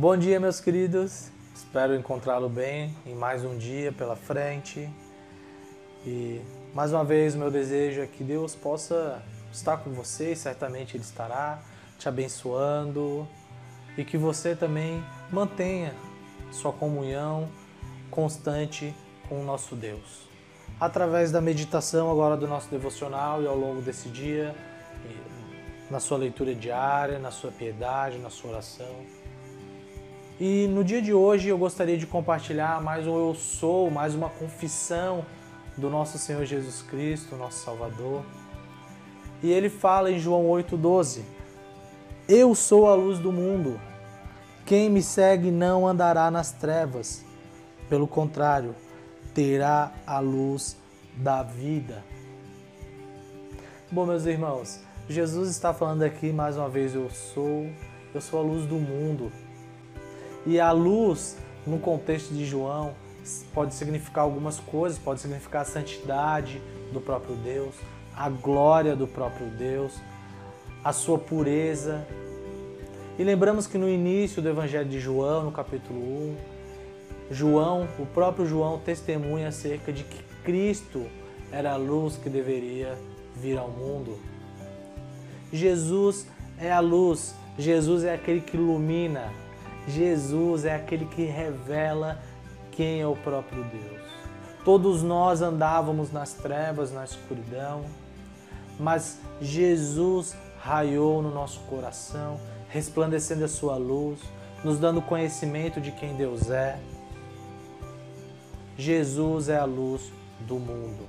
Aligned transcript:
Bom 0.00 0.16
dia, 0.16 0.38
meus 0.38 0.60
queridos. 0.60 1.28
Espero 1.52 1.92
encontrá-lo 1.96 2.48
bem 2.48 2.94
em 3.04 3.16
mais 3.16 3.44
um 3.44 3.58
dia 3.58 3.90
pela 3.90 4.14
frente. 4.14 4.88
E 6.06 6.40
mais 6.72 6.92
uma 6.92 7.04
vez, 7.04 7.34
meu 7.34 7.50
desejo 7.50 8.02
é 8.02 8.06
que 8.06 8.22
Deus 8.22 8.54
possa 8.54 9.20
estar 9.52 9.78
com 9.78 9.90
você, 9.90 10.36
certamente 10.36 10.96
Ele 10.96 11.02
estará 11.02 11.58
te 11.98 12.08
abençoando 12.08 13.26
e 13.96 14.04
que 14.04 14.16
você 14.16 14.54
também 14.54 15.02
mantenha 15.32 15.92
sua 16.52 16.72
comunhão 16.72 17.48
constante 18.08 18.94
com 19.28 19.40
o 19.40 19.44
nosso 19.44 19.74
Deus. 19.74 20.28
Através 20.78 21.32
da 21.32 21.40
meditação 21.40 22.08
agora 22.08 22.36
do 22.36 22.46
nosso 22.46 22.70
devocional 22.70 23.42
e 23.42 23.48
ao 23.48 23.56
longo 23.56 23.82
desse 23.82 24.08
dia, 24.08 24.54
na 25.90 25.98
sua 25.98 26.18
leitura 26.18 26.54
diária, 26.54 27.18
na 27.18 27.32
sua 27.32 27.50
piedade, 27.50 28.18
na 28.18 28.30
sua 28.30 28.50
oração. 28.50 29.17
E 30.40 30.68
no 30.68 30.84
dia 30.84 31.02
de 31.02 31.12
hoje 31.12 31.48
eu 31.48 31.58
gostaria 31.58 31.98
de 31.98 32.06
compartilhar 32.06 32.80
mais 32.80 33.08
um 33.08 33.18
Eu 33.18 33.34
Sou, 33.34 33.90
mais 33.90 34.14
uma 34.14 34.30
confissão 34.30 35.26
do 35.76 35.90
nosso 35.90 36.16
Senhor 36.16 36.44
Jesus 36.44 36.80
Cristo, 36.80 37.34
nosso 37.34 37.64
Salvador. 37.64 38.22
E 39.42 39.50
ele 39.50 39.68
fala 39.68 40.12
em 40.12 40.18
João 40.20 40.44
8,12: 40.44 41.22
Eu 42.28 42.54
sou 42.54 42.88
a 42.88 42.94
luz 42.94 43.18
do 43.18 43.32
mundo. 43.32 43.80
Quem 44.64 44.88
me 44.88 45.02
segue 45.02 45.50
não 45.50 45.88
andará 45.88 46.30
nas 46.30 46.52
trevas, 46.52 47.24
pelo 47.88 48.06
contrário, 48.06 48.76
terá 49.34 49.92
a 50.06 50.20
luz 50.20 50.76
da 51.16 51.42
vida. 51.42 52.04
Bom, 53.90 54.06
meus 54.06 54.24
irmãos, 54.24 54.80
Jesus 55.08 55.50
está 55.50 55.74
falando 55.74 56.04
aqui 56.04 56.32
mais 56.32 56.56
uma 56.56 56.68
vez: 56.68 56.94
Eu 56.94 57.10
sou, 57.10 57.68
eu 58.14 58.20
sou 58.20 58.38
a 58.38 58.42
luz 58.44 58.66
do 58.66 58.76
mundo. 58.76 59.32
E 60.48 60.58
a 60.58 60.72
luz, 60.72 61.36
no 61.66 61.78
contexto 61.78 62.32
de 62.32 62.46
João, 62.46 62.94
pode 63.52 63.74
significar 63.74 64.24
algumas 64.24 64.58
coisas, 64.58 64.98
pode 64.98 65.20
significar 65.20 65.60
a 65.60 65.64
santidade 65.66 66.58
do 66.90 67.02
próprio 67.02 67.36
Deus, 67.36 67.74
a 68.16 68.30
glória 68.30 68.96
do 68.96 69.06
próprio 69.06 69.46
Deus, 69.48 69.92
a 70.82 70.90
sua 70.90 71.18
pureza. 71.18 72.02
E 73.18 73.24
lembramos 73.24 73.66
que 73.66 73.76
no 73.76 73.90
início 73.90 74.40
do 74.40 74.48
Evangelho 74.48 74.88
de 74.88 74.98
João, 74.98 75.44
no 75.44 75.52
capítulo 75.52 76.00
1, 76.00 76.36
João, 77.30 77.86
o 77.98 78.06
próprio 78.06 78.46
João 78.46 78.78
testemunha 78.78 79.48
acerca 79.48 79.92
de 79.92 80.02
que 80.02 80.22
Cristo 80.44 81.04
era 81.52 81.72
a 81.72 81.76
luz 81.76 82.16
que 82.16 82.30
deveria 82.30 82.96
vir 83.36 83.58
ao 83.58 83.68
mundo. 83.68 84.18
Jesus 85.52 86.26
é 86.58 86.72
a 86.72 86.80
luz, 86.80 87.34
Jesus 87.58 88.02
é 88.02 88.14
aquele 88.14 88.40
que 88.40 88.56
ilumina, 88.56 89.30
Jesus 89.88 90.64
é 90.64 90.74
aquele 90.74 91.06
que 91.06 91.24
revela 91.24 92.20
quem 92.70 93.00
é 93.00 93.06
o 93.06 93.16
próprio 93.16 93.64
Deus. 93.64 94.02
Todos 94.64 95.02
nós 95.02 95.40
andávamos 95.40 96.12
nas 96.12 96.34
trevas, 96.34 96.92
na 96.92 97.04
escuridão, 97.04 97.84
mas 98.78 99.18
Jesus 99.40 100.36
raiou 100.60 101.22
no 101.22 101.32
nosso 101.32 101.60
coração, 101.60 102.38
resplandecendo 102.68 103.44
a 103.44 103.48
sua 103.48 103.76
luz, 103.76 104.20
nos 104.62 104.78
dando 104.78 105.00
conhecimento 105.00 105.80
de 105.80 105.90
quem 105.90 106.14
Deus 106.16 106.50
é. 106.50 106.78
Jesus 108.76 109.48
é 109.48 109.58
a 109.58 109.64
luz 109.64 110.12
do 110.40 110.56
mundo. 110.56 111.08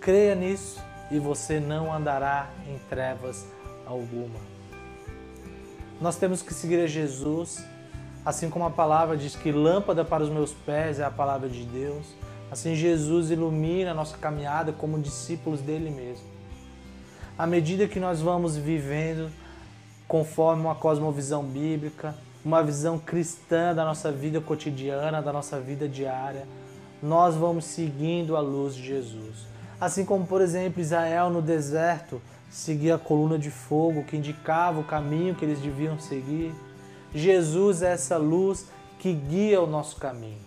Creia 0.00 0.34
nisso 0.34 0.82
e 1.10 1.18
você 1.18 1.60
não 1.60 1.92
andará 1.94 2.50
em 2.66 2.78
trevas 2.88 3.46
alguma. 3.86 4.38
Nós 6.00 6.16
temos 6.16 6.42
que 6.42 6.52
seguir 6.52 6.80
a 6.80 6.86
Jesus, 6.86 7.64
assim 8.24 8.50
como 8.50 8.64
a 8.64 8.70
palavra 8.70 9.16
diz 9.16 9.36
que 9.36 9.52
lâmpada 9.52 10.04
para 10.04 10.22
os 10.22 10.28
meus 10.28 10.52
pés 10.52 10.98
é 10.98 11.04
a 11.04 11.10
palavra 11.10 11.48
de 11.48 11.64
Deus. 11.64 12.06
Assim 12.50 12.74
Jesus 12.74 13.30
ilumina 13.30 13.92
a 13.92 13.94
nossa 13.94 14.16
caminhada 14.16 14.72
como 14.72 14.98
discípulos 14.98 15.60
dele 15.60 15.90
mesmo. 15.90 16.26
À 17.36 17.46
medida 17.46 17.88
que 17.88 17.98
nós 17.98 18.20
vamos 18.20 18.56
vivendo 18.56 19.30
conforme 20.06 20.62
uma 20.62 20.74
cosmovisão 20.74 21.42
bíblica, 21.42 22.14
uma 22.44 22.62
visão 22.62 22.98
cristã 22.98 23.74
da 23.74 23.84
nossa 23.84 24.12
vida 24.12 24.40
cotidiana, 24.40 25.22
da 25.22 25.32
nossa 25.32 25.58
vida 25.58 25.88
diária, 25.88 26.46
nós 27.02 27.34
vamos 27.34 27.64
seguindo 27.64 28.36
a 28.36 28.40
luz 28.40 28.74
de 28.74 28.84
Jesus. 28.84 29.46
Assim 29.80 30.04
como, 30.04 30.26
por 30.26 30.40
exemplo, 30.40 30.80
Israel 30.80 31.30
no 31.30 31.42
deserto 31.42 32.20
seguia 32.54 32.94
a 32.94 32.98
coluna 32.98 33.36
de 33.36 33.50
fogo 33.50 34.04
que 34.04 34.16
indicava 34.16 34.78
o 34.78 34.84
caminho 34.84 35.34
que 35.34 35.44
eles 35.44 35.58
deviam 35.58 35.98
seguir. 35.98 36.54
Jesus 37.12 37.82
é 37.82 37.92
essa 37.92 38.16
luz 38.16 38.68
que 39.00 39.12
guia 39.12 39.60
o 39.60 39.66
nosso 39.66 39.96
caminho. 39.96 40.38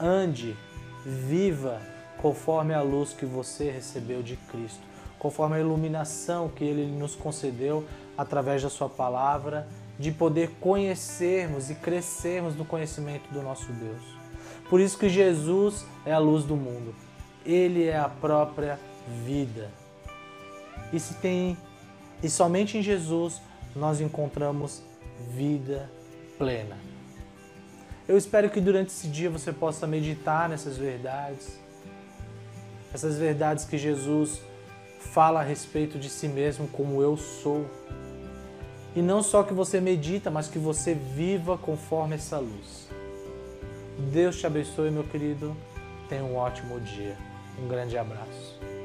Ande, 0.00 0.56
viva 1.04 1.78
conforme 2.22 2.72
a 2.72 2.80
luz 2.80 3.12
que 3.12 3.26
você 3.26 3.70
recebeu 3.70 4.22
de 4.22 4.36
Cristo, 4.50 4.80
conforme 5.18 5.56
a 5.56 5.60
iluminação 5.60 6.48
que 6.48 6.64
Ele 6.64 6.86
nos 6.86 7.14
concedeu 7.14 7.84
através 8.16 8.62
da 8.62 8.70
Sua 8.70 8.88
palavra, 8.88 9.68
de 9.98 10.10
poder 10.10 10.52
conhecermos 10.58 11.68
e 11.68 11.74
crescermos 11.74 12.56
no 12.56 12.64
conhecimento 12.64 13.30
do 13.30 13.42
nosso 13.42 13.70
Deus. 13.72 14.02
Por 14.70 14.80
isso 14.80 14.96
que 14.96 15.10
Jesus 15.10 15.84
é 16.06 16.14
a 16.14 16.18
luz 16.18 16.44
do 16.44 16.56
mundo. 16.56 16.94
Ele 17.44 17.84
é 17.84 17.98
a 17.98 18.08
própria 18.08 18.80
vida. 19.24 19.70
E 20.92 21.00
se 21.00 21.14
tem 21.14 21.56
e 22.22 22.28
somente 22.28 22.78
em 22.78 22.82
Jesus 22.82 23.40
nós 23.74 24.00
encontramos 24.00 24.82
vida 25.30 25.90
plena. 26.38 26.76
Eu 28.08 28.16
espero 28.16 28.48
que 28.48 28.60
durante 28.60 28.88
esse 28.88 29.08
dia 29.08 29.28
você 29.28 29.52
possa 29.52 29.86
meditar 29.86 30.48
nessas 30.48 30.76
verdades, 30.76 31.58
essas 32.94 33.18
verdades 33.18 33.64
que 33.64 33.76
Jesus 33.76 34.40
fala 35.00 35.40
a 35.40 35.42
respeito 35.42 35.98
de 35.98 36.08
si 36.08 36.28
mesmo 36.28 36.68
como 36.68 37.02
eu 37.02 37.16
sou. 37.16 37.66
E 38.94 39.02
não 39.02 39.22
só 39.22 39.42
que 39.42 39.52
você 39.52 39.80
medita, 39.80 40.30
mas 40.30 40.48
que 40.48 40.58
você 40.58 40.94
viva 40.94 41.58
conforme 41.58 42.14
essa 42.14 42.38
luz. 42.38 42.88
Deus 44.12 44.38
te 44.38 44.46
abençoe, 44.46 44.90
meu 44.90 45.04
querido. 45.04 45.54
Tenha 46.08 46.24
um 46.24 46.36
ótimo 46.36 46.80
dia. 46.80 47.16
Um 47.62 47.68
grande 47.68 47.98
abraço. 47.98 48.75